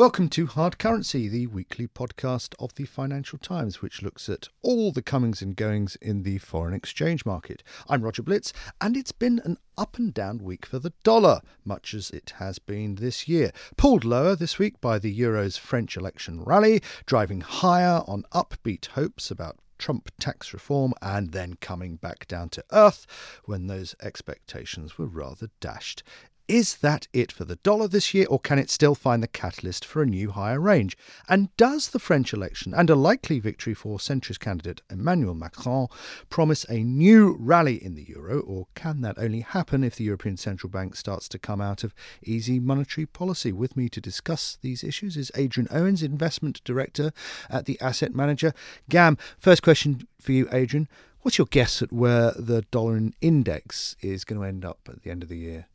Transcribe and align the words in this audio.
Welcome 0.00 0.30
to 0.30 0.46
Hard 0.46 0.78
Currency, 0.78 1.28
the 1.28 1.46
weekly 1.48 1.86
podcast 1.86 2.54
of 2.58 2.74
the 2.74 2.86
Financial 2.86 3.38
Times, 3.38 3.82
which 3.82 4.00
looks 4.00 4.30
at 4.30 4.48
all 4.62 4.92
the 4.92 5.02
comings 5.02 5.42
and 5.42 5.54
goings 5.54 5.96
in 5.96 6.22
the 6.22 6.38
foreign 6.38 6.72
exchange 6.72 7.26
market. 7.26 7.62
I'm 7.86 8.00
Roger 8.00 8.22
Blitz, 8.22 8.54
and 8.80 8.96
it's 8.96 9.12
been 9.12 9.42
an 9.44 9.58
up 9.76 9.98
and 9.98 10.14
down 10.14 10.38
week 10.38 10.64
for 10.64 10.78
the 10.78 10.94
dollar, 11.04 11.42
much 11.66 11.92
as 11.92 12.08
it 12.12 12.32
has 12.38 12.58
been 12.58 12.94
this 12.94 13.28
year. 13.28 13.52
Pulled 13.76 14.06
lower 14.06 14.34
this 14.34 14.58
week 14.58 14.80
by 14.80 14.98
the 14.98 15.12
Euro's 15.12 15.58
French 15.58 15.98
election 15.98 16.44
rally, 16.44 16.80
driving 17.04 17.42
higher 17.42 18.02
on 18.06 18.24
upbeat 18.32 18.86
hopes 18.86 19.30
about 19.30 19.58
Trump 19.78 20.10
tax 20.18 20.54
reform, 20.54 20.94
and 21.02 21.32
then 21.32 21.58
coming 21.60 21.96
back 21.96 22.26
down 22.26 22.48
to 22.50 22.64
earth 22.72 23.06
when 23.44 23.66
those 23.66 23.94
expectations 24.02 24.96
were 24.96 25.06
rather 25.06 25.50
dashed. 25.60 26.02
Is 26.50 26.78
that 26.78 27.06
it 27.12 27.30
for 27.30 27.44
the 27.44 27.54
dollar 27.54 27.86
this 27.86 28.12
year, 28.12 28.26
or 28.28 28.40
can 28.40 28.58
it 28.58 28.70
still 28.70 28.96
find 28.96 29.22
the 29.22 29.28
catalyst 29.28 29.84
for 29.84 30.02
a 30.02 30.06
new 30.06 30.32
higher 30.32 30.58
range? 30.58 30.98
And 31.28 31.56
does 31.56 31.90
the 31.90 32.00
French 32.00 32.32
election 32.32 32.74
and 32.74 32.90
a 32.90 32.96
likely 32.96 33.38
victory 33.38 33.72
for 33.72 33.98
centrist 33.98 34.40
candidate 34.40 34.82
Emmanuel 34.90 35.36
Macron 35.36 35.86
promise 36.28 36.66
a 36.68 36.82
new 36.82 37.36
rally 37.38 37.76
in 37.76 37.94
the 37.94 38.02
euro, 38.02 38.40
or 38.40 38.66
can 38.74 39.00
that 39.02 39.16
only 39.16 39.42
happen 39.42 39.84
if 39.84 39.94
the 39.94 40.02
European 40.02 40.36
Central 40.36 40.68
Bank 40.68 40.96
starts 40.96 41.28
to 41.28 41.38
come 41.38 41.60
out 41.60 41.84
of 41.84 41.94
easy 42.24 42.58
monetary 42.58 43.06
policy? 43.06 43.52
With 43.52 43.76
me 43.76 43.88
to 43.88 44.00
discuss 44.00 44.58
these 44.60 44.82
issues 44.82 45.16
is 45.16 45.30
Adrian 45.36 45.68
Owens, 45.70 46.02
Investment 46.02 46.64
Director 46.64 47.12
at 47.48 47.66
the 47.66 47.80
Asset 47.80 48.12
Manager. 48.12 48.52
GAM, 48.88 49.18
first 49.38 49.62
question 49.62 50.08
for 50.20 50.32
you, 50.32 50.48
Adrian. 50.50 50.88
What's 51.20 51.38
your 51.38 51.46
guess 51.46 51.80
at 51.80 51.92
where 51.92 52.32
the 52.32 52.62
dollar 52.72 53.00
index 53.20 53.94
is 54.00 54.24
going 54.24 54.40
to 54.40 54.48
end 54.48 54.64
up 54.64 54.80
at 54.88 55.04
the 55.04 55.12
end 55.12 55.22
of 55.22 55.28
the 55.28 55.38
year? 55.38 55.68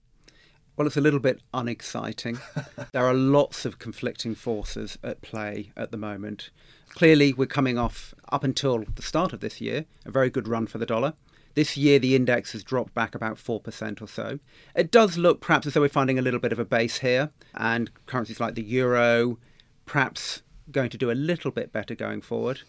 Well, 0.78 0.88
it's 0.88 0.98
a 0.98 1.02
little 1.02 1.22
bit 1.22 1.40
unexciting. 1.54 2.38
there 2.92 3.06
are 3.06 3.14
lots 3.14 3.64
of 3.64 3.80
conflicting 3.80 4.36
forces 4.36 4.98
at 5.02 5.22
play 5.22 5.72
at 5.78 5.92
the 5.92 5.98
moment. 5.98 6.50
Clearly, 6.90 7.32
we're 7.32 7.46
coming 7.46 7.78
off, 7.78 8.14
up 8.30 8.44
until 8.44 8.84
the 8.96 9.02
start 9.02 9.32
of 9.32 9.40
this 9.40 9.62
year, 9.62 9.86
a 10.06 10.12
very 10.12 10.30
good 10.30 10.50
run 10.50 10.68
for 10.68 10.78
the 10.78 10.86
dollar. 10.86 11.14
This 11.54 11.78
year, 11.78 11.98
the 11.98 12.14
index 12.14 12.52
has 12.52 12.62
dropped 12.62 12.94
back 12.94 13.16
about 13.16 13.38
4% 13.38 14.02
or 14.02 14.08
so. 14.08 14.40
It 14.76 14.92
does 14.92 15.18
look 15.18 15.40
perhaps 15.40 15.66
as 15.66 15.74
though 15.74 15.82
we're 15.82 15.88
finding 15.88 16.20
a 16.20 16.22
little 16.22 16.42
bit 16.42 16.52
of 16.52 16.60
a 16.60 16.66
base 16.66 16.98
here, 16.98 17.32
and 17.54 17.90
currencies 18.06 18.42
like 18.42 18.56
the 18.56 18.64
euro 18.64 19.38
perhaps 19.86 20.42
going 20.72 20.90
to 20.90 20.98
do 20.98 21.10
a 21.10 21.14
little 21.14 21.52
bit 21.52 21.72
better 21.72 21.96
going 21.96 22.20
forward. 22.20 22.64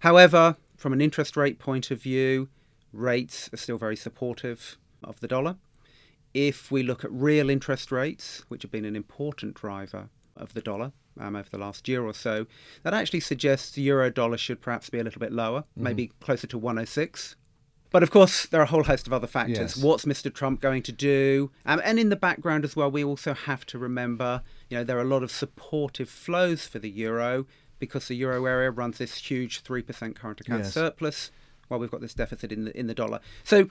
However, 0.00 0.56
from 0.76 0.92
an 0.92 1.00
interest 1.00 1.36
rate 1.36 1.60
point 1.60 1.92
of 1.92 2.02
view, 2.02 2.48
rates 2.92 3.48
are 3.52 3.56
still 3.56 3.78
very 3.78 3.94
supportive 3.94 4.78
of 5.04 5.20
the 5.20 5.28
dollar. 5.28 5.58
If 6.34 6.70
we 6.70 6.82
look 6.82 7.04
at 7.04 7.12
real 7.12 7.50
interest 7.50 7.92
rates, 7.92 8.44
which 8.48 8.62
have 8.62 8.70
been 8.70 8.84
an 8.84 8.96
important 8.96 9.54
driver 9.54 10.08
of 10.36 10.54
the 10.54 10.62
dollar 10.62 10.92
um, 11.20 11.36
over 11.36 11.48
the 11.50 11.58
last 11.58 11.88
year 11.88 12.04
or 12.04 12.14
so, 12.14 12.46
that 12.82 12.94
actually 12.94 13.20
suggests 13.20 13.70
the 13.70 13.82
euro 13.82 14.10
dollar 14.10 14.38
should 14.38 14.60
perhaps 14.60 14.88
be 14.88 14.98
a 14.98 15.04
little 15.04 15.20
bit 15.20 15.32
lower, 15.32 15.60
mm-hmm. 15.60 15.82
maybe 15.82 16.10
closer 16.20 16.46
to 16.46 16.58
106. 16.58 17.36
But 17.90 18.02
of 18.02 18.10
course, 18.10 18.46
there 18.46 18.60
are 18.60 18.64
a 18.64 18.68
whole 18.68 18.84
host 18.84 19.06
of 19.06 19.12
other 19.12 19.26
factors. 19.26 19.76
Yes. 19.76 19.76
What's 19.76 20.06
Mr. 20.06 20.32
Trump 20.32 20.62
going 20.62 20.82
to 20.84 20.92
do? 20.92 21.50
Um, 21.66 21.82
and 21.84 21.98
in 21.98 22.08
the 22.08 22.16
background 22.16 22.64
as 22.64 22.74
well, 22.74 22.90
we 22.90 23.04
also 23.04 23.34
have 23.34 23.66
to 23.66 23.78
remember, 23.78 24.42
you 24.70 24.78
know, 24.78 24.84
there 24.84 24.96
are 24.96 25.02
a 25.02 25.04
lot 25.04 25.22
of 25.22 25.30
supportive 25.30 26.08
flows 26.08 26.66
for 26.66 26.78
the 26.78 26.88
euro 26.88 27.46
because 27.78 28.08
the 28.08 28.14
euro 28.14 28.46
area 28.46 28.70
runs 28.70 28.96
this 28.96 29.16
huge 29.16 29.62
3% 29.62 30.14
current 30.14 30.40
account 30.40 30.64
yes. 30.64 30.72
surplus 30.72 31.30
while 31.68 31.78
we've 31.80 31.90
got 31.90 32.00
this 32.00 32.14
deficit 32.14 32.52
in 32.52 32.64
the 32.64 32.78
in 32.78 32.86
the 32.86 32.94
dollar. 32.94 33.20
So 33.44 33.68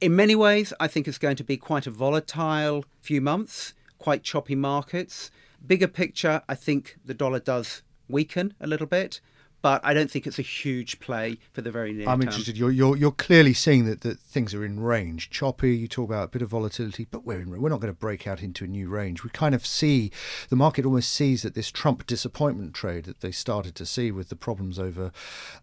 in 0.00 0.14
many 0.14 0.34
ways, 0.34 0.72
I 0.78 0.88
think 0.88 1.08
it's 1.08 1.18
going 1.18 1.36
to 1.36 1.44
be 1.44 1.56
quite 1.56 1.86
a 1.86 1.90
volatile 1.90 2.84
few 3.00 3.20
months, 3.20 3.74
quite 3.98 4.22
choppy 4.22 4.54
markets. 4.54 5.30
Bigger 5.66 5.88
picture, 5.88 6.42
I 6.48 6.54
think 6.54 6.98
the 7.04 7.14
dollar 7.14 7.40
does 7.40 7.82
weaken 8.08 8.54
a 8.60 8.66
little 8.66 8.86
bit, 8.86 9.20
but 9.60 9.80
I 9.84 9.92
don't 9.92 10.08
think 10.08 10.24
it's 10.24 10.38
a 10.38 10.42
huge 10.42 11.00
play 11.00 11.38
for 11.52 11.62
the 11.62 11.72
very 11.72 11.92
near 11.92 12.08
I'm 12.08 12.20
term. 12.20 12.28
interested. 12.28 12.56
You're, 12.56 12.70
you're, 12.70 12.96
you're 12.96 13.10
clearly 13.10 13.52
seeing 13.52 13.86
that, 13.86 14.02
that 14.02 14.20
things 14.20 14.54
are 14.54 14.64
in 14.64 14.78
range. 14.78 15.30
Choppy, 15.30 15.76
you 15.76 15.88
talk 15.88 16.08
about 16.08 16.24
a 16.24 16.28
bit 16.28 16.42
of 16.42 16.48
volatility, 16.48 17.08
but 17.10 17.24
we're, 17.24 17.40
in, 17.40 17.50
we're 17.50 17.68
not 17.68 17.80
going 17.80 17.92
to 17.92 17.98
break 17.98 18.28
out 18.28 18.40
into 18.40 18.64
a 18.64 18.68
new 18.68 18.88
range. 18.88 19.24
We 19.24 19.30
kind 19.30 19.54
of 19.54 19.66
see, 19.66 20.12
the 20.48 20.56
market 20.56 20.86
almost 20.86 21.10
sees 21.10 21.42
that 21.42 21.54
this 21.54 21.72
Trump 21.72 22.06
disappointment 22.06 22.72
trade 22.72 23.04
that 23.06 23.20
they 23.20 23.32
started 23.32 23.74
to 23.74 23.84
see 23.84 24.12
with 24.12 24.28
the 24.28 24.36
problems 24.36 24.78
over 24.78 25.10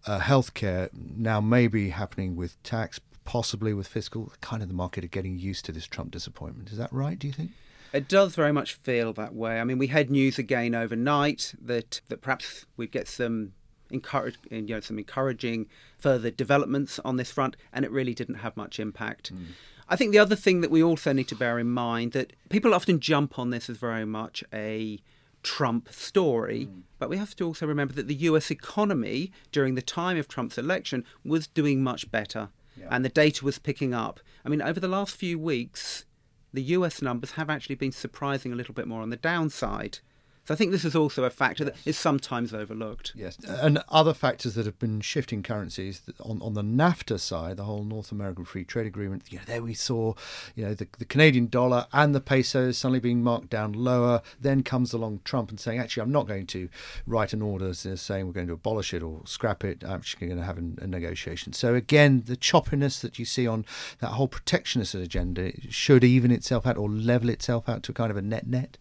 uh, 0.05 0.19
healthcare 0.19 0.89
now 0.93 1.39
may 1.39 1.67
be 1.67 1.91
happening 1.91 2.35
with 2.35 2.61
tax, 2.63 2.99
possibly 3.25 3.73
with 3.73 3.87
fiscal, 3.87 4.31
kind 4.39 4.61
of 4.61 4.69
the 4.69 4.75
market 4.75 5.03
are 5.03 5.07
getting 5.07 5.37
used 5.37 5.65
to 5.65 5.71
this 5.71 5.85
Trump 5.85 6.11
disappointment. 6.11 6.71
Is 6.71 6.77
that 6.77 6.93
right, 6.93 7.19
do 7.19 7.27
you 7.27 7.33
think? 7.33 7.51
It 7.91 8.07
does 8.07 8.35
very 8.35 8.51
much 8.51 8.73
feel 8.73 9.13
that 9.13 9.33
way. 9.33 9.59
I 9.59 9.63
mean, 9.63 9.77
we 9.77 9.87
had 9.87 10.09
news 10.09 10.37
again 10.37 10.75
overnight 10.75 11.53
that, 11.61 12.01
that 12.07 12.21
perhaps 12.21 12.65
we'd 12.77 12.91
get 12.91 13.07
some 13.07 13.53
encourage, 13.89 14.37
you 14.49 14.61
know, 14.61 14.79
some 14.79 14.97
encouraging 14.97 15.67
further 15.97 16.31
developments 16.31 16.99
on 17.03 17.17
this 17.17 17.31
front, 17.31 17.55
and 17.73 17.83
it 17.83 17.91
really 17.91 18.13
didn't 18.13 18.35
have 18.35 18.55
much 18.55 18.79
impact. 18.79 19.33
Mm. 19.33 19.47
I 19.87 19.95
think 19.95 20.11
the 20.11 20.19
other 20.19 20.35
thing 20.35 20.61
that 20.61 20.71
we 20.71 20.83
also 20.83 21.13
need 21.13 21.27
to 21.27 21.35
bear 21.35 21.59
in 21.59 21.69
mind 21.69 22.13
that 22.13 22.33
people 22.49 22.73
often 22.73 22.99
jump 22.99 23.37
on 23.37 23.51
this 23.51 23.69
as 23.69 23.77
very 23.77 24.05
much 24.05 24.43
a 24.53 24.99
Trump 25.43 25.91
story, 25.91 26.67
mm. 26.71 26.81
but 26.99 27.09
we 27.09 27.17
have 27.17 27.35
to 27.35 27.45
also 27.45 27.67
remember 27.67 27.93
that 27.93 28.07
the 28.07 28.15
US 28.15 28.49
economy 28.49 29.31
during 29.51 29.75
the 29.75 29.81
time 29.81 30.17
of 30.17 30.27
Trump's 30.27 30.57
election 30.57 31.03
was 31.23 31.47
doing 31.47 31.83
much 31.83 32.09
better 32.11 32.49
yeah. 32.79 32.87
and 32.89 33.03
the 33.03 33.09
data 33.09 33.43
was 33.43 33.59
picking 33.59 33.93
up. 33.93 34.19
I 34.43 34.49
mean, 34.49 34.61
over 34.61 34.79
the 34.79 34.87
last 34.87 35.15
few 35.15 35.39
weeks, 35.39 36.05
the 36.53 36.63
US 36.63 37.01
numbers 37.01 37.31
have 37.31 37.49
actually 37.49 37.75
been 37.75 37.91
surprising 37.91 38.53
a 38.53 38.55
little 38.55 38.73
bit 38.73 38.87
more 38.87 39.01
on 39.01 39.09
the 39.09 39.17
downside. 39.17 39.99
So 40.45 40.53
I 40.53 40.57
think 40.57 40.71
this 40.71 40.85
is 40.85 40.95
also 40.95 41.23
a 41.23 41.29
factor 41.29 41.65
that 41.65 41.75
is 41.85 41.97
sometimes 41.97 42.53
overlooked. 42.53 43.13
Yes, 43.15 43.37
and 43.39 43.83
other 43.89 44.13
factors 44.13 44.53
that 44.55 44.65
have 44.65 44.77
been 44.77 45.01
shifting 45.01 45.41
currencies 45.41 46.01
on 46.19 46.41
on 46.41 46.53
the 46.53 46.61
NAFTA 46.61 47.19
side, 47.19 47.57
the 47.57 47.63
whole 47.63 47.83
North 47.83 48.11
American 48.11 48.45
Free 48.45 48.63
Trade 48.63 48.85
Agreement. 48.85 49.23
You 49.29 49.39
know, 49.39 49.45
there 49.47 49.63
we 49.63 49.73
saw, 49.73 50.13
you 50.55 50.63
know, 50.63 50.73
the, 50.73 50.87
the 50.99 51.05
Canadian 51.05 51.47
dollar 51.47 51.87
and 51.91 52.13
the 52.13 52.21
peso 52.21 52.71
suddenly 52.71 52.99
being 52.99 53.23
marked 53.23 53.49
down 53.49 53.73
lower. 53.73 54.21
Then 54.39 54.61
comes 54.61 54.93
along 54.93 55.21
Trump 55.23 55.49
and 55.49 55.59
saying, 55.59 55.79
actually, 55.79 56.03
I'm 56.03 56.11
not 56.11 56.27
going 56.27 56.45
to 56.47 56.69
write 57.07 57.33
an 57.33 57.41
order 57.41 57.73
saying 57.73 58.27
we're 58.27 58.33
going 58.33 58.47
to 58.47 58.53
abolish 58.53 58.93
it 58.93 59.01
or 59.01 59.21
scrap 59.25 59.63
it. 59.63 59.83
I'm 59.83 59.93
actually 59.93 60.27
going 60.27 60.39
to 60.39 60.45
have 60.45 60.57
a, 60.57 60.83
a 60.83 60.87
negotiation. 60.87 61.53
So 61.53 61.73
again, 61.73 62.23
the 62.25 62.37
choppiness 62.37 63.01
that 63.01 63.17
you 63.17 63.25
see 63.25 63.47
on 63.47 63.65
that 63.99 64.09
whole 64.09 64.27
protectionist 64.27 64.93
agenda 64.93 65.53
should 65.71 66.03
even 66.03 66.31
itself 66.31 66.67
out 66.67 66.77
or 66.77 66.89
level 66.89 67.29
itself 67.29 67.67
out 67.67 67.81
to 67.83 67.91
a 67.91 67.95
kind 67.95 68.11
of 68.11 68.17
a 68.17 68.21
net 68.21 68.45
net. 68.45 68.77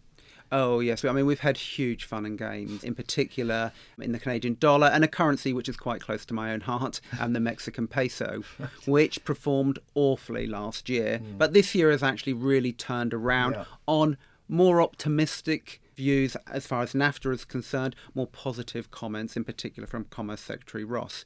Oh, 0.51 0.79
yes. 0.79 1.03
I 1.03 1.11
mean, 1.11 1.25
we've 1.25 1.39
had 1.39 1.57
huge 1.57 2.05
fun 2.05 2.25
and 2.25 2.37
games, 2.37 2.83
in 2.83 2.95
particular 2.95 3.71
in 3.99 4.11
the 4.11 4.19
Canadian 4.19 4.57
dollar 4.59 4.87
and 4.87 5.03
a 5.03 5.07
currency 5.07 5.53
which 5.53 5.67
is 5.67 5.77
quite 5.77 6.01
close 6.01 6.25
to 6.25 6.33
my 6.33 6.53
own 6.53 6.61
heart, 6.61 7.01
and 7.19 7.35
the 7.35 7.39
Mexican 7.39 7.87
peso, 7.87 8.43
which 8.85 9.23
performed 9.25 9.79
awfully 9.95 10.47
last 10.47 10.89
year. 10.89 11.19
Mm. 11.19 11.37
But 11.37 11.53
this 11.53 11.73
year 11.75 11.91
has 11.91 12.03
actually 12.03 12.33
really 12.33 12.71
turned 12.71 13.13
around 13.13 13.53
yeah. 13.53 13.65
on 13.87 14.17
more 14.47 14.81
optimistic 14.81 15.81
views 15.95 16.35
as 16.51 16.67
far 16.67 16.83
as 16.83 16.93
NAFTA 16.93 17.33
is 17.33 17.45
concerned, 17.45 17.95
more 18.13 18.27
positive 18.27 18.91
comments, 18.91 19.35
in 19.35 19.43
particular 19.43 19.87
from 19.87 20.05
Commerce 20.05 20.41
Secretary 20.41 20.83
Ross. 20.83 21.25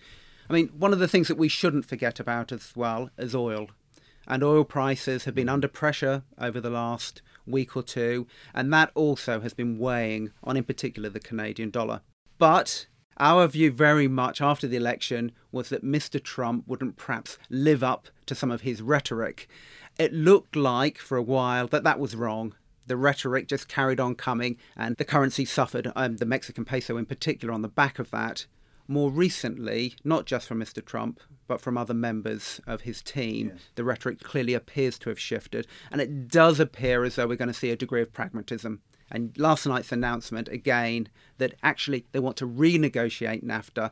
I 0.49 0.53
mean, 0.53 0.69
one 0.69 0.93
of 0.93 0.99
the 0.99 1.07
things 1.07 1.27
that 1.27 1.37
we 1.37 1.47
shouldn't 1.47 1.85
forget 1.85 2.19
about 2.19 2.51
as 2.51 2.71
well 2.75 3.09
is 3.17 3.35
oil. 3.35 3.69
And 4.27 4.43
oil 4.43 4.63
prices 4.63 5.25
have 5.25 5.35
been 5.35 5.47
mm. 5.47 5.53
under 5.53 5.67
pressure 5.67 6.23
over 6.39 6.59
the 6.61 6.69
last 6.69 7.21
week 7.49 7.75
or 7.75 7.83
two, 7.83 8.27
and 8.53 8.71
that 8.73 8.91
also 8.95 9.41
has 9.41 9.53
been 9.53 9.77
weighing 9.77 10.31
on, 10.43 10.57
in 10.57 10.63
particular, 10.63 11.09
the 11.09 11.19
Canadian 11.19 11.69
dollar. 11.69 12.01
But 12.37 12.87
our 13.17 13.47
view 13.47 13.71
very 13.71 14.07
much 14.07 14.41
after 14.41 14.67
the 14.67 14.77
election 14.77 15.33
was 15.51 15.69
that 15.69 15.83
Mr. 15.83 16.23
Trump 16.23 16.63
wouldn't 16.67 16.95
perhaps 16.95 17.37
live 17.49 17.83
up 17.83 18.07
to 18.27 18.35
some 18.35 18.49
of 18.49 18.61
his 18.61 18.81
rhetoric. 18.81 19.49
It 19.97 20.13
looked 20.13 20.55
like 20.55 20.97
for 20.97 21.17
a 21.17 21.23
while 21.23 21.67
that 21.67 21.83
that 21.83 21.99
was 21.99 22.15
wrong. 22.15 22.55
The 22.87 22.95
rhetoric 22.95 23.47
just 23.47 23.67
carried 23.67 23.99
on 23.99 24.15
coming, 24.15 24.57
and 24.75 24.95
the 24.95 25.05
currency 25.05 25.43
suffered, 25.43 25.91
um, 25.95 26.17
the 26.17 26.25
Mexican 26.25 26.63
peso 26.63 26.95
in 26.95 27.05
particular, 27.05 27.53
on 27.53 27.61
the 27.61 27.67
back 27.67 27.99
of 27.99 28.09
that. 28.11 28.45
More 28.87 29.11
recently, 29.11 29.95
not 30.03 30.25
just 30.25 30.47
from 30.47 30.59
Mr. 30.59 30.83
Trump, 30.83 31.19
but 31.49 31.59
from 31.59 31.77
other 31.77 31.95
members 31.95 32.61
of 32.67 32.81
his 32.81 33.01
team, 33.01 33.47
the 33.73 33.83
rhetoric 33.83 34.21
clearly 34.21 34.53
appears 34.53 34.99
to 34.99 35.09
have 35.09 35.19
shifted. 35.19 35.65
And 35.91 35.99
it 35.99 36.29
does 36.29 36.59
appear 36.59 37.03
as 37.03 37.15
though 37.15 37.27
we're 37.27 37.35
going 37.35 37.47
to 37.49 37.53
see 37.53 37.71
a 37.71 37.75
degree 37.75 38.03
of 38.03 38.13
pragmatism. 38.13 38.81
And 39.11 39.35
last 39.35 39.65
night's 39.65 39.91
announcement, 39.91 40.47
again, 40.47 41.09
that 41.39 41.55
actually 41.63 42.05
they 42.11 42.19
want 42.19 42.37
to 42.37 42.47
renegotiate 42.47 43.43
NAFTA 43.43 43.91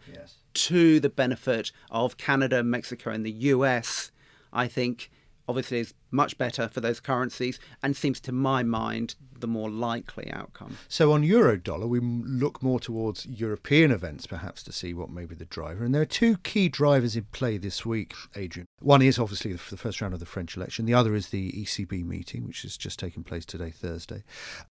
to 0.54 1.00
the 1.00 1.10
benefit 1.10 1.72
of 1.90 2.18
Canada, 2.18 2.64
Mexico, 2.64 3.10
and 3.10 3.26
the 3.26 3.32
US, 3.32 4.12
I 4.54 4.68
think 4.68 5.10
obviously 5.48 5.80
is 5.80 5.94
much 6.12 6.38
better 6.38 6.68
for 6.68 6.82
those 6.82 7.00
currencies 7.00 7.60
and 7.84 7.96
seems 7.96 8.20
to 8.22 8.32
my 8.32 8.64
mind 8.64 9.16
the 9.40 9.48
more 9.48 9.70
likely 9.70 10.32
outcome. 10.32 10.78
So 10.88 11.12
on 11.12 11.24
euro 11.24 11.58
dollar, 11.58 11.88
we 11.88 12.00
look 12.00 12.64
more 12.64 12.80
towards 12.80 13.26
European 13.26 13.92
events 13.92 14.26
perhaps 14.26 14.64
to 14.64 14.72
see 14.72 14.94
what 14.94 15.10
may 15.10 15.26
be 15.26 15.36
the 15.36 15.46
driver. 15.46 15.84
And 15.84 15.94
there 15.94 16.02
are 16.02 16.06
two 16.06 16.38
key 16.38 16.70
drivers 16.70 17.16
in 17.16 17.26
play 17.26 17.58
this 17.58 17.86
week, 17.86 18.14
Adrian. 18.36 18.66
One 18.80 19.02
is 19.02 19.20
obviously 19.20 19.54
the 19.54 19.58
first 19.60 20.02
round 20.02 20.14
of 20.14 20.20
the 20.20 20.26
French 20.26 20.58
election. 20.58 20.86
The 20.86 20.94
other 20.94 21.14
is 21.14 21.30
the 21.30 21.52
ECB 21.52 22.04
meeting, 22.06 22.48
which 22.48 22.64
has 22.64 22.78
just 22.78 23.00
taken 23.00 23.24
place 23.24 23.46
today, 23.46 23.72
Thursday. 23.72 24.24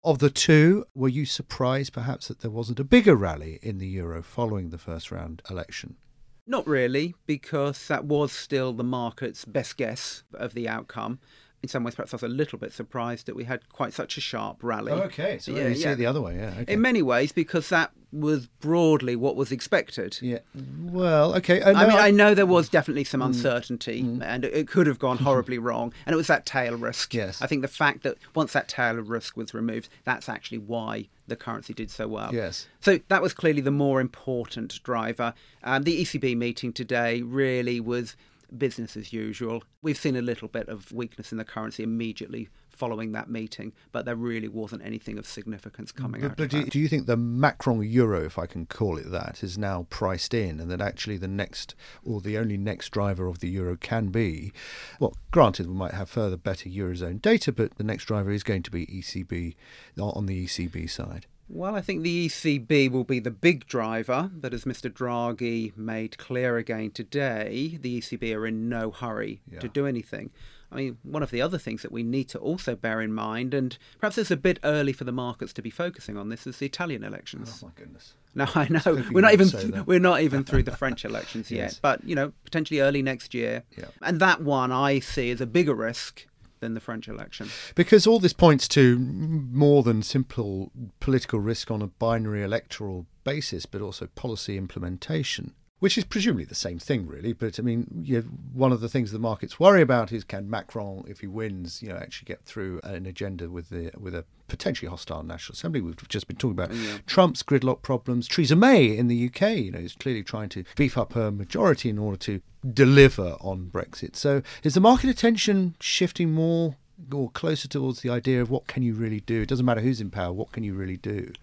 Of 0.03 0.19
the 0.19 0.31
two, 0.31 0.85
were 0.95 1.09
you 1.09 1.27
surprised 1.27 1.93
perhaps 1.93 2.29
that 2.29 2.41
there 2.41 2.51
wasn't 2.51 2.81
a 2.81 2.85
bigger 2.85 3.17
rally 3.17 3.59
in 3.63 3.79
the 3.79 3.87
euro 3.87 4.23
following 4.23 4.71
the 4.71 4.79
first 4.79 5.11
round 5.11 5.43
election? 5.51 5.97
Not 6.47 6.67
really, 6.67 7.15
because 7.27 7.89
that 7.89 8.05
was 8.05 8.31
still 8.33 8.73
the 8.73 8.85
market's 8.85 9.45
best 9.45 9.77
guess 9.77 10.25
of 10.35 10.55
the 10.55 10.69
outcome. 10.69 11.19
In 11.63 11.69
some 11.69 11.83
ways, 11.83 11.95
perhaps 11.95 12.13
I 12.13 12.17
was 12.17 12.23
a 12.23 12.29
little 12.29 12.59
bit 12.59 12.75
surprised 12.75 13.25
that 13.27 13.35
we 13.35 13.45
had 13.45 13.67
quite 13.71 13.95
such 13.95 14.19
a 14.19 14.21
sharp 14.21 14.59
rally. 14.63 14.93
Oh, 14.93 15.01
okay. 15.05 15.39
So 15.39 15.53
you 15.53 15.75
see 15.75 15.89
it 15.89 15.97
the 15.97 16.05
other 16.05 16.21
way, 16.21 16.37
yeah. 16.37 16.53
Okay. 16.61 16.75
In 16.75 16.83
many 16.83 17.01
ways, 17.01 17.33
because 17.33 17.71
that 17.71 17.93
was 18.13 18.47
broadly 18.47 19.17
what 19.17 19.35
was 19.35 19.51
expected. 19.51 20.19
yeah. 20.21 20.41
Well, 20.55 21.35
okay. 21.37 21.63
I 21.63 21.73
mean, 21.73 21.77
I 21.77 22.09
I- 22.09 22.11
know 22.11 22.35
there 22.35 22.45
was 22.45 22.69
definitely 22.69 23.05
some 23.05 23.21
mm. 23.21 23.27
uncertainty, 23.27 24.03
mm. 24.03 24.23
and 24.23 24.45
it- 24.45 24.53
it 24.53 24.69
could 24.69 24.87
have 24.87 24.99
gone 24.99 25.17
horribly 25.29 25.59
wrong. 25.59 25.95
And 26.05 26.13
it 26.13 26.17
was 26.19 26.27
that 26.27 26.45
tail 26.45 26.77
risk. 26.77 27.15
Yes. 27.15 27.41
I 27.41 27.47
think 27.47 27.63
the 27.63 27.69
fact 27.69 28.03
that 28.03 28.19
once 28.35 28.53
that 28.53 28.69
tail 28.69 28.97
risk 28.97 29.35
was 29.35 29.55
removed, 29.55 29.89
that's 30.05 30.29
actually 30.29 30.59
why 30.59 31.09
the 31.27 31.37
currency 31.37 31.73
did 31.73 31.91
so 31.91 32.09
well. 32.09 32.35
Yes. 32.35 32.69
So 32.81 33.01
that 33.09 33.23
was 33.23 33.33
clearly 33.33 33.61
the 33.61 33.71
more 33.71 34.01
important 34.01 34.83
driver. 34.83 35.35
Um, 35.63 35.85
the 35.85 36.03
ECB 36.03 36.37
meeting 36.37 36.73
today 36.73 37.23
really 37.23 37.81
was 37.81 38.17
business 38.59 38.97
as 38.97 39.13
usual. 39.13 39.63
We've 39.83 39.97
seen 39.97 40.17
a 40.17 40.23
little 40.23 40.49
bit 40.49 40.69
of 40.69 40.93
weakness 40.93 41.33
in 41.33 41.39
the 41.39 41.45
currency 41.45 41.83
immediately 41.83 42.49
following 42.69 43.13
that 43.13 43.31
meeting, 43.31 43.73
but 43.93 44.05
there 44.05 44.17
really 44.17 44.49
wasn't 44.49 44.85
anything 44.85 45.17
of 45.17 45.27
significance 45.27 45.93
coming 45.93 46.23
But, 46.23 46.31
out. 46.33 46.37
but 46.37 46.45
of 46.45 46.51
do, 46.51 46.65
do 46.65 46.79
you 46.81 46.89
think 46.89 47.07
the 47.07 47.17
Macron 47.17 47.83
euro, 47.89 48.25
if 48.25 48.39
I 48.39 48.47
can 48.47 48.67
call 48.67 48.99
it 48.99 49.11
that, 49.13 49.43
is 49.45 49.57
now 49.57 49.87
priced 49.91 50.35
in, 50.35 50.59
and 50.61 50.71
that 50.71 50.81
actually 50.81 51.17
the 51.17 51.29
next 51.29 51.75
or 52.05 52.21
the 52.21 52.37
only 52.37 52.57
next 52.57 52.91
driver 52.91 53.27
of 53.29 53.39
the 53.39 53.49
euro 53.49 53.77
can 53.77 54.09
be, 54.09 54.53
well, 54.99 55.15
granted 55.31 55.69
we 55.69 55.75
might 55.75 55.95
have 55.95 56.09
further 56.09 56.37
better 56.37 56.69
eurozone 56.69 57.23
data, 57.23 57.53
but 57.53 57.77
the 57.77 57.85
next 57.85 58.07
driver 58.07 58.33
is 58.33 58.43
going 58.43 58.63
to 58.65 58.71
be 58.71 58.87
ECB 58.87 59.55
on 59.99 60.27
the 60.27 60.45
ECB 60.45 60.91
side. 60.91 61.27
Well, 61.49 61.77
I 61.77 61.83
think 61.83 62.03
the 62.03 62.27
ECB 62.29 62.91
will 62.91 63.05
be 63.05 63.21
the 63.21 63.31
big 63.31 63.67
driver, 63.67 64.31
but 64.35 64.55
as 64.55 64.65
Mr. 64.65 64.91
Draghi 64.91 65.77
made 65.77 66.17
clear 66.19 66.57
again 66.57 66.91
today, 66.91 67.79
the 67.81 68.01
ECB 68.01 68.35
are 68.35 68.47
in 68.47 68.69
no 68.69 68.91
hurry 68.91 69.43
to 69.61 69.69
do 69.69 69.87
anything. 69.87 70.31
I 70.73 70.77
mean, 70.77 70.99
one 71.05 71.23
of 71.23 71.31
the 71.31 71.41
other 71.41 71.59
things 71.59 71.83
that 71.83 71.93
we 71.93 72.03
need 72.03 72.29
to 72.31 72.39
also 72.39 72.75
bear 72.75 73.01
in 73.01 73.13
mind, 73.13 73.55
and 73.55 73.77
perhaps 74.01 74.19
it's 74.19 74.31
a 74.33 74.37
bit 74.37 74.59
early 74.65 74.93
for 74.93 75.05
the 75.05 75.13
markets 75.13 75.53
to 75.53 75.63
be 75.63 75.71
focusing 75.71 76.17
on 76.17 76.31
this, 76.31 76.47
is 76.49 76.59
the 76.59 76.67
Italian 76.67 77.05
elections. 77.05 77.61
Oh 77.63 77.67
my 77.67 77.73
goodness. 77.77 78.15
No, 78.35 78.47
I 78.57 78.67
know 78.71 79.05
we're 79.13 79.21
not 79.21 79.35
even 79.35 79.85
we're 79.85 80.01
not 80.01 80.23
even 80.23 80.43
through 80.43 80.65
the 80.65 80.73
French 80.77 81.05
elections 81.05 81.51
yet, 81.51 81.79
but 81.81 82.03
you 82.03 82.17
know 82.17 82.33
potentially 82.45 82.81
early 82.81 83.03
next 83.03 83.35
year, 83.35 83.63
Yeah. 83.79 83.85
and 84.03 84.19
that 84.21 84.41
one 84.43 84.73
I 84.73 84.99
see 84.99 85.31
as 85.31 85.41
a 85.41 85.47
bigger 85.47 85.75
risk 85.75 86.27
than 86.65 86.75
the 86.75 86.81
French 86.81 87.07
election. 87.09 87.51
Because 87.75 88.07
all 88.07 88.19
this 88.19 88.33
points 88.33 88.67
to 88.69 88.99
more 88.99 89.83
than 89.83 90.03
simple 90.03 90.73
political 90.99 91.39
risk 91.39 91.71
on 91.71 91.83
a 91.83 91.87
binary 91.87 92.43
electoral 92.43 93.07
basis, 93.23 93.67
but 93.67 93.83
also 93.83 94.07
policy 94.15 94.57
implementation, 94.57 95.53
which 95.85 95.99
is 95.99 96.05
presumably 96.05 96.47
the 96.47 96.55
same 96.55 96.79
thing, 96.79 97.07
really. 97.07 97.35
But 97.35 97.59
I 97.59 97.63
mean, 97.63 97.87
you 98.03 98.17
know, 98.17 98.23
one 98.55 98.73
of 98.73 98.81
the 98.81 98.89
things 98.89 99.13
the 99.13 99.19
markets 99.19 99.61
worry 99.61 99.83
about 99.83 100.13
is 100.13 100.25
can 100.25 100.49
Macron, 100.49 101.05
if 101.07 101.21
he 101.21 101.27
wins, 101.27 101.83
you 101.83 101.91
know, 101.91 101.97
actually 101.97 102.25
get 102.25 102.43
through 102.47 102.81
an 102.85 103.05
agenda 103.05 103.51
with 103.51 103.69
the 103.69 103.91
with 103.99 104.15
a 104.15 104.25
potentially 104.49 104.89
hostile 104.89 105.23
National 105.23 105.53
Assembly. 105.53 105.83
We've 105.83 106.09
just 106.09 106.27
been 106.27 106.39
talking 106.39 106.59
about 106.59 106.71
Trump's 107.07 107.43
gridlock 107.43 107.83
problems. 107.83 108.27
Theresa 108.29 108.57
May 108.57 108.97
in 108.97 109.09
the 109.09 109.27
UK, 109.27 109.57
you 109.59 109.73
know, 109.73 109.79
is 109.79 109.95
clearly 109.95 110.23
trying 110.23 110.49
to 110.49 110.65
beef 110.75 110.97
up 110.97 111.13
her 111.13 111.31
majority 111.31 111.91
in 111.91 111.99
order 111.99 112.17
to 112.17 112.41
deliver 112.73 113.37
on 113.43 113.67
Brexit. 113.71 114.17
So 114.17 114.41
is 114.63 114.73
the 114.73 114.81
market 114.81 115.11
attention 115.11 115.77
shifting 115.81 116.33
more 116.33 116.77
or 117.13 117.29
closer 117.29 117.69
towards 117.69 118.01
the 118.01 118.09
idea 118.09 118.41
of 118.41 118.49
what 118.49 118.69
can 118.69 118.83
you 118.83 118.95
really 118.95 119.21
do? 119.21 119.43
It 119.43 119.51
doesn't 119.51 119.67
matter 119.67 119.83
who's 119.83 120.01
in 120.01 120.11
power, 120.11 120.33
what 120.33 120.51
can 120.51 120.65
you 120.65 120.73
really 120.73 120.97
do? 120.97 121.35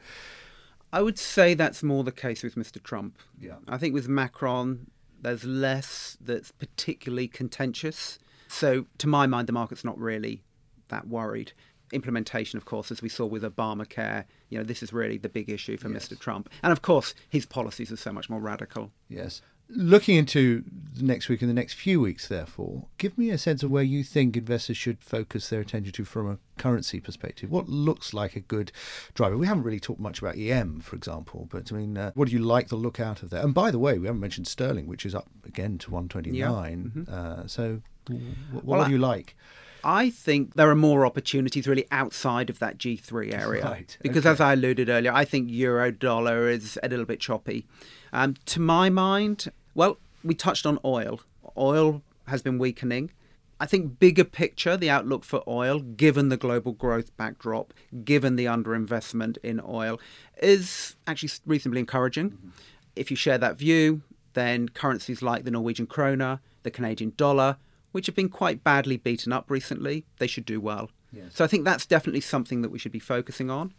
I 0.94 1.02
would 1.02 1.18
say 1.18 1.54
that's 1.54 1.84
more 1.84 2.04
the 2.04 2.12
case 2.12 2.44
with 2.44 2.56
Mr. 2.56 2.82
Trump. 2.82 3.18
Yeah. 3.40 3.56
I 3.68 3.78
think 3.78 3.94
with 3.94 4.08
Macron, 4.08 4.88
there's 5.22 5.46
less 5.46 6.18
that's 6.20 6.52
particularly 6.52 7.28
contentious. 7.28 8.20
So, 8.48 8.86
to 8.98 9.08
my 9.08 9.28
mind, 9.28 9.48
the 9.48 9.54
market's 9.54 9.86
not 9.86 9.98
really 9.98 10.44
that 10.90 11.08
worried. 11.08 11.54
Implementation, 11.94 12.58
of 12.58 12.66
course, 12.66 12.92
as 12.92 13.02
we 13.02 13.10
saw 13.10 13.26
with 13.26 13.44
Obamacare, 13.44 14.26
you 14.50 14.58
know, 14.58 14.64
this 14.64 14.82
is 14.84 14.94
really 14.94 15.18
the 15.18 15.30
big 15.30 15.50
issue 15.50 15.78
for 15.78 15.90
Mr. 15.90 16.18
Trump. 16.20 16.50
And 16.64 16.72
of 16.72 16.82
course, 16.82 17.14
his 17.30 17.46
policies 17.46 17.92
are 17.92 17.98
so 17.98 18.12
much 18.12 18.30
more 18.30 18.40
radical. 18.40 18.92
Yes. 19.10 19.42
Looking 19.74 20.18
into 20.18 20.64
the 20.94 21.04
next 21.04 21.30
week 21.30 21.42
and 21.42 21.50
the 21.50 21.54
next 21.54 21.74
few 21.74 22.02
weeks, 22.02 22.28
therefore, 22.28 22.88
give 22.98 23.18
me 23.18 23.30
a 23.30 23.38
sense 23.38 23.64
of 23.64 23.72
where 23.72 23.84
you 23.84 24.04
think 24.04 24.36
investors 24.36 24.76
should 24.78 25.04
focus 25.04 25.50
their 25.50 25.62
attention 25.62 25.94
to 25.94 26.04
from 26.06 26.30
a 26.30 26.38
currency 26.58 27.00
perspective. 27.00 27.50
What 27.50 27.70
looks 27.70 28.14
like 28.14 28.36
a 28.36 28.42
good 28.42 28.72
driver? 29.14 29.38
We 29.38 29.48
haven't 29.48 29.64
really 29.64 29.80
talked 29.80 30.00
much 30.02 30.20
about 30.20 30.38
EM, 30.38 30.82
for 30.82 30.96
example, 30.96 31.48
but 31.50 31.72
I 31.72 31.76
mean, 31.76 31.98
uh, 31.98 32.12
what 32.16 32.28
do 32.28 32.34
you 32.34 32.40
like 32.40 32.68
the 32.68 32.76
look 32.76 33.00
out 33.00 33.24
of 33.24 33.30
there? 33.30 33.44
And 33.44 33.54
by 33.54 33.72
the 33.72 33.80
way, 33.80 33.98
we 33.98 34.08
haven't 34.08 34.22
mentioned 34.22 34.48
sterling, 34.48 34.88
which 34.88 35.06
is 35.06 35.16
up 35.16 35.30
again 35.46 35.78
to 35.80 35.92
129. 35.92 37.08
Uh, 37.10 37.48
so, 37.48 37.82
w- 38.08 38.26
what, 38.52 38.66
Well, 38.66 38.86
do 38.86 38.92
you 38.92 38.98
like? 38.98 39.36
I 39.84 40.10
think 40.10 40.54
there 40.56 40.70
are 40.70 40.76
more 40.76 41.06
opportunities 41.06 41.68
really 41.68 41.88
outside 41.92 42.50
of 42.50 42.60
that 42.60 42.78
G3 42.78 43.34
area. 43.34 43.64
Right, 43.64 43.98
Because 44.02 44.26
as 44.26 44.40
I 44.40 44.54
alluded 44.54 44.90
earlier, 44.90 45.12
I 45.12 45.26
think 45.26 45.50
euro 45.50 45.92
dollar 45.92 46.50
is 46.50 46.78
a 46.84 46.90
little 46.90 47.06
bit 47.06 47.20
choppy. 47.20 47.66
Um, 48.14 48.36
to 48.46 48.60
my 48.60 48.90
mind, 48.90 49.48
well, 49.74 49.98
we 50.24 50.34
touched 50.34 50.66
on 50.66 50.80
oil. 50.84 51.22
Oil 51.58 52.02
has 52.28 52.42
been 52.42 52.58
weakening. 52.58 53.12
I 53.60 53.66
think 53.68 54.00
bigger 54.00 54.24
picture, 54.24 54.76
the 54.76 54.90
outlook 54.90 55.24
for 55.24 55.44
oil, 55.48 55.80
given 55.80 56.30
the 56.30 56.38
global 56.38 56.72
growth 56.72 57.16
backdrop, 57.16 57.74
given 58.04 58.36
the 58.36 58.46
underinvestment 58.46 59.38
in 59.44 59.62
oil, 59.64 60.00
is 60.42 60.96
actually 61.06 61.30
reasonably 61.46 61.80
encouraging. 61.80 62.32
Mm-hmm. 62.32 62.50
If 62.96 63.12
you 63.12 63.18
share 63.18 63.38
that 63.38 63.58
view, 63.58 64.02
then 64.34 64.70
currencies 64.70 65.22
like 65.22 65.44
the 65.44 65.52
Norwegian 65.52 65.86
kroner, 65.86 66.40
the 66.64 66.72
Canadian 66.72 67.14
dollar, 67.18 67.58
which 67.92 68.08
have 68.08 68.16
been 68.16 68.30
quite 68.30 68.64
badly 68.64 68.98
beaten 68.98 69.32
up 69.32 69.52
recently, 69.52 70.06
they 70.18 70.28
should 70.28 70.46
do 70.46 70.60
well. 70.60 70.90
So 71.30 71.44
I 71.44 71.48
think 71.48 71.66
that's 71.66 71.86
definitely 71.86 72.22
something 72.22 72.62
that 72.62 72.72
we 72.72 72.80
should 72.80 72.94
be 72.94 73.00
focusing 73.00 73.50
on. 73.50 73.74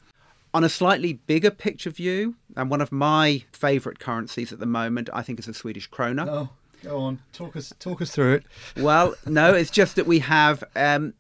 On 0.55 0.65
a 0.65 0.69
slightly 0.69 1.15
bigger 1.15 1.51
picture 1.51 1.91
view, 1.91 2.35
and 2.57 2.71
one 2.71 2.83
of 2.83 2.93
my 2.93 3.45
favourite 3.53 3.99
currencies 3.99 4.53
at 4.53 4.59
the 4.59 4.67
moment, 4.67 5.09
I 5.13 5.23
think 5.23 5.39
is 5.39 5.47
the 5.47 5.55
Swedish 5.55 5.89
krona. 5.89 6.27
Oh, 6.29 6.51
go 6.83 6.99
on. 6.99 7.21
Talk 7.33 7.57
us, 7.57 7.73
talk 7.79 8.03
us 8.03 8.11
through 8.11 8.35
it. 8.35 8.45
Well, 8.77 9.15
no, 9.27 9.55
it's 9.55 9.71
just 9.71 9.97
that 9.97 10.07
we 10.07 10.19
have, 10.19 10.63
um, 10.77 11.15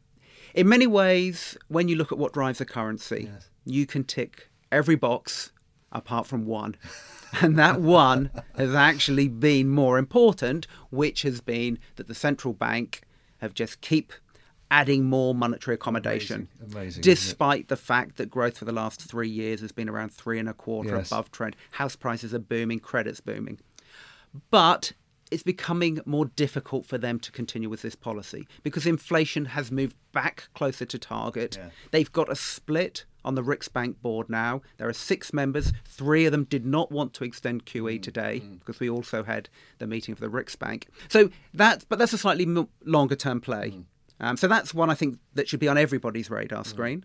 in 0.55 0.69
many 0.69 0.87
ways, 0.87 1.57
when 1.69 1.89
you 1.89 1.97
look 1.97 2.12
at 2.12 2.19
what 2.19 2.35
drives 2.35 2.61
a 2.61 2.67
currency, 2.67 3.31
you 3.65 3.87
can 3.87 4.05
tick 4.05 4.51
every 4.71 4.97
box 4.97 5.51
apart 5.93 6.27
from 6.27 6.45
one. 6.47 6.77
And 7.41 7.59
that 7.59 7.81
one 7.81 8.31
has 8.59 8.75
actually 8.75 9.29
been 9.29 9.69
more 9.69 9.97
important, 9.97 10.67
which 10.91 11.23
has 11.23 11.41
been 11.41 11.79
that 11.97 12.07
the 12.07 12.15
central 12.15 12.53
bank 12.53 13.03
have 13.39 13.55
just 13.55 13.81
keep 13.81 14.12
adding 14.73 15.05
more 15.05 15.35
monetary 15.35 15.75
accommodation. 15.75 16.49
Amazing, 16.61 16.76
amazing. 16.79 17.02
Despite 17.02 17.69
the 17.69 17.76
fact 17.76 18.17
that 18.17 18.31
growth 18.31 18.59
for 18.59 18.64
the 18.64 18.73
last 18.73 19.00
three 19.02 19.29
years 19.29 19.61
has 19.61 19.71
been 19.71 19.88
around 19.88 20.12
three 20.12 20.38
and 20.41 20.49
a 20.49 20.55
quarter 20.55 20.97
Yes. 20.97 21.09
above 21.12 21.31
trend. 21.31 21.55
House 21.73 21.95
prices 21.95 22.33
are 22.35 22.38
booming, 22.41 22.81
credit's 22.81 23.21
booming 23.21 23.59
but 24.50 24.93
it's 25.31 25.43
becoming 25.43 26.00
more 26.05 26.26
difficult 26.26 26.87
for 26.87 26.99
them 26.99 27.19
to 27.19 27.33
continue 27.33 27.69
with 27.69 27.83
this 27.83 27.95
policy 27.95 28.47
because 28.62 28.87
inflation 28.87 29.47
has 29.47 29.71
moved 29.71 29.97
back 30.12 30.49
closer 30.55 30.85
to 30.85 30.99
target. 30.99 31.59
They've 31.91 32.11
got 32.12 32.31
a 32.31 32.35
split 32.37 33.05
on 33.25 33.35
the 33.35 33.43
Riksbank 33.43 33.97
board 34.02 34.29
now. 34.29 34.61
There 34.79 34.88
are 34.88 34.93
six 34.93 35.33
members. 35.33 35.73
Three 35.87 36.26
of 36.26 36.33
them 36.33 36.45
did 36.45 36.67
not 36.67 36.91
want 36.91 37.14
to 37.14 37.25
extend 37.25 37.64
QE 37.67 38.02
today 38.02 38.41
because 38.59 38.79
we 38.81 38.91
also 38.91 39.23
had 39.23 39.49
the 39.79 39.87
meeting 39.87 40.14
for 40.14 40.21
the 40.23 40.31
Riksbank. 40.31 40.85
So 41.09 41.31
that's 41.55 41.85
but 41.85 41.99
that's 41.99 42.12
a 42.12 42.19
slightly 42.19 42.45
m- 42.45 42.69
longer 42.85 43.17
term 43.17 43.41
play. 43.41 43.81
Um, 44.23 44.37
so 44.37 44.47
that's 44.49 44.73
one 44.73 44.88
I 44.88 44.95
think 44.95 45.19
that 45.35 45.49
should 45.49 45.61
be 45.61 45.69
on 45.69 45.76
everybody's 45.76 46.31
radar 46.31 46.64
screen. 46.64 47.05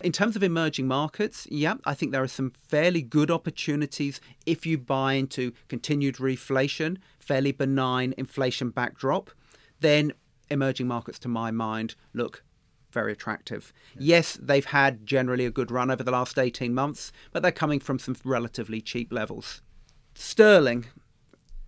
In 0.00 0.10
terms 0.10 0.34
of 0.34 0.42
emerging 0.42 0.88
markets, 0.88 1.46
yeah, 1.48 1.74
I 1.84 1.94
think 1.94 2.10
there 2.10 2.22
are 2.22 2.28
some 2.28 2.50
fairly 2.68 3.02
good 3.02 3.30
opportunities 3.30 4.20
if 4.44 4.66
you 4.66 4.76
buy 4.76 5.14
into 5.14 5.52
continued 5.68 6.16
reflation, 6.16 6.96
fairly 7.20 7.52
benign 7.52 8.12
inflation 8.18 8.70
backdrop, 8.70 9.30
then 9.78 10.12
emerging 10.50 10.88
markets, 10.88 11.20
to 11.20 11.28
my 11.28 11.52
mind, 11.52 11.94
look 12.12 12.42
very 12.90 13.12
attractive. 13.12 13.72
Yes, 13.96 14.36
they've 14.40 14.64
had 14.64 15.06
generally 15.06 15.46
a 15.46 15.50
good 15.50 15.70
run 15.70 15.90
over 15.90 16.02
the 16.02 16.10
last 16.10 16.38
18 16.38 16.74
months, 16.74 17.12
but 17.32 17.42
they're 17.42 17.52
coming 17.52 17.80
from 17.80 17.98
some 17.98 18.16
relatively 18.24 18.80
cheap 18.80 19.12
levels. 19.12 19.62
Sterling, 20.14 20.86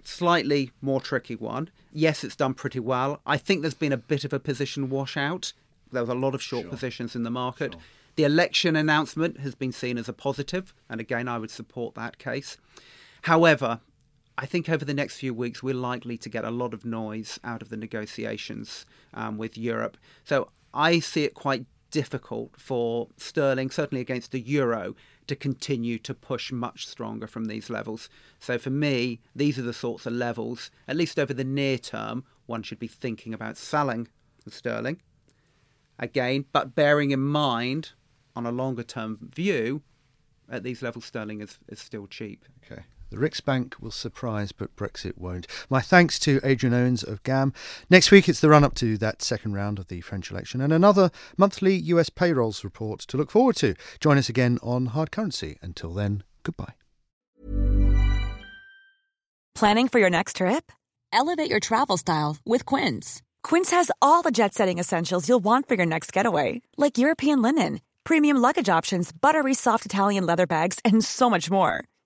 slightly 0.04 0.70
more 0.80 1.00
tricky 1.00 1.34
one. 1.34 1.70
Yes, 1.92 2.24
it's 2.24 2.36
done 2.36 2.54
pretty 2.54 2.80
well. 2.80 3.20
I 3.26 3.36
think 3.36 3.62
there's 3.62 3.74
been 3.74 3.92
a 3.92 3.96
bit 3.96 4.24
of 4.24 4.32
a 4.32 4.40
position 4.40 4.90
washout. 4.90 5.52
There 5.92 6.02
was 6.02 6.10
a 6.10 6.14
lot 6.14 6.34
of 6.34 6.42
short 6.42 6.68
positions 6.68 7.14
in 7.14 7.22
the 7.22 7.30
market. 7.30 7.76
The 8.16 8.24
election 8.24 8.76
announcement 8.76 9.40
has 9.40 9.54
been 9.54 9.72
seen 9.72 9.98
as 9.98 10.08
a 10.08 10.12
positive, 10.12 10.72
and 10.88 11.00
again, 11.00 11.26
I 11.26 11.38
would 11.38 11.50
support 11.50 11.94
that 11.94 12.18
case. 12.18 12.56
However, 13.22 13.80
I 14.36 14.46
think 14.46 14.68
over 14.68 14.84
the 14.84 14.94
next 14.94 15.16
few 15.16 15.32
weeks, 15.32 15.62
we're 15.62 15.74
likely 15.74 16.18
to 16.18 16.28
get 16.28 16.44
a 16.44 16.50
lot 16.50 16.74
of 16.74 16.84
noise 16.84 17.38
out 17.44 17.62
of 17.62 17.70
the 17.70 17.76
negotiations 17.76 18.86
um, 19.14 19.38
with 19.38 19.56
Europe. 19.56 19.96
So 20.24 20.50
I 20.72 20.98
see 20.98 21.24
it 21.24 21.34
quite 21.34 21.66
difficult 21.90 22.50
for 22.58 23.08
sterling, 23.16 23.70
certainly 23.70 24.00
against 24.00 24.32
the 24.32 24.40
euro, 24.40 24.96
to 25.26 25.36
continue 25.36 25.98
to 25.98 26.14
push 26.14 26.52
much 26.52 26.86
stronger 26.86 27.26
from 27.26 27.46
these 27.46 27.70
levels. 27.70 28.08
So 28.38 28.58
for 28.58 28.70
me, 28.70 29.20
these 29.34 29.58
are 29.58 29.62
the 29.62 29.72
sorts 29.72 30.06
of 30.06 30.12
levels, 30.12 30.70
at 30.86 30.96
least 30.96 31.18
over 31.18 31.32
the 31.32 31.44
near 31.44 31.78
term, 31.78 32.24
one 32.46 32.62
should 32.62 32.78
be 32.78 32.88
thinking 32.88 33.32
about 33.32 33.56
selling 33.56 34.08
the 34.44 34.50
sterling. 34.50 35.00
Again, 35.98 36.44
but 36.52 36.74
bearing 36.74 37.10
in 37.10 37.20
mind, 37.20 37.92
on 38.36 38.46
a 38.46 38.52
longer 38.52 38.82
term 38.82 39.18
view, 39.34 39.82
at 40.48 40.62
these 40.62 40.82
levels, 40.82 41.04
sterling 41.04 41.40
is, 41.40 41.58
is 41.68 41.80
still 41.80 42.06
cheap. 42.06 42.44
Okay. 42.64 42.82
The 43.10 43.16
Riksbank 43.16 43.80
will 43.80 43.90
surprise, 43.90 44.52
but 44.52 44.74
Brexit 44.76 45.16
won't. 45.16 45.46
My 45.70 45.80
thanks 45.80 46.18
to 46.20 46.40
Adrian 46.42 46.74
Owens 46.74 47.02
of 47.02 47.22
GAM. 47.22 47.52
Next 47.88 48.10
week, 48.10 48.28
it's 48.28 48.40
the 48.40 48.48
run 48.48 48.64
up 48.64 48.74
to 48.76 48.98
that 48.98 49.22
second 49.22 49.54
round 49.54 49.78
of 49.78 49.88
the 49.88 50.00
French 50.00 50.30
election 50.30 50.60
and 50.60 50.72
another 50.72 51.10
monthly 51.36 51.74
US 51.76 52.08
payrolls 52.08 52.64
report 52.64 53.00
to 53.00 53.16
look 53.16 53.30
forward 53.30 53.56
to. 53.56 53.74
Join 54.00 54.18
us 54.18 54.28
again 54.28 54.58
on 54.62 54.86
Hard 54.86 55.10
Currency. 55.10 55.58
Until 55.62 55.92
then, 55.92 56.22
goodbye. 56.42 56.74
Planning 59.54 59.86
for 59.86 60.00
your 60.00 60.10
next 60.10 60.36
trip? 60.36 60.72
Elevate 61.12 61.48
your 61.48 61.60
travel 61.60 61.96
style 61.96 62.38
with 62.44 62.66
Quince. 62.66 63.22
Quince 63.44 63.70
has 63.70 63.90
all 64.02 64.22
the 64.22 64.32
jet 64.32 64.52
setting 64.52 64.78
essentials 64.80 65.28
you'll 65.28 65.38
want 65.44 65.68
for 65.68 65.74
your 65.76 65.86
next 65.86 66.12
getaway, 66.12 66.62
like 66.76 66.98
European 66.98 67.40
linen, 67.40 67.80
premium 68.02 68.36
luggage 68.38 68.68
options, 68.68 69.12
buttery 69.12 69.54
soft 69.54 69.86
Italian 69.86 70.26
leather 70.26 70.46
bags, 70.46 70.80
and 70.84 71.04
so 71.04 71.30
much 71.30 71.50
more. 71.50 71.84